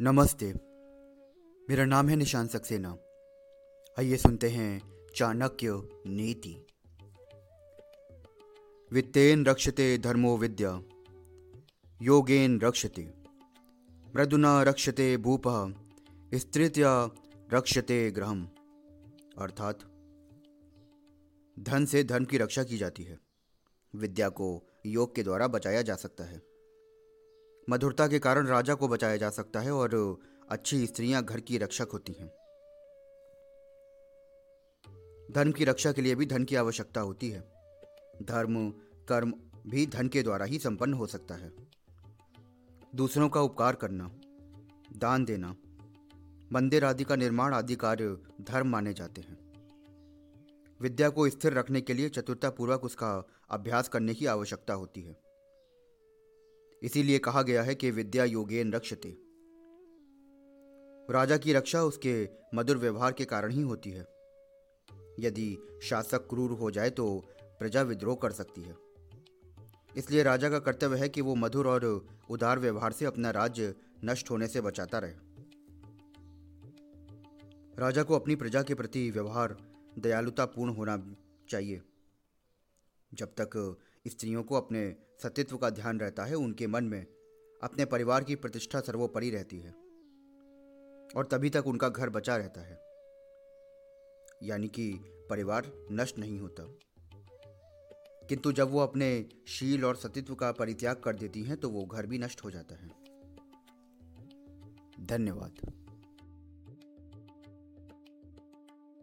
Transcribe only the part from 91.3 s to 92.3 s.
तभी तक उनका घर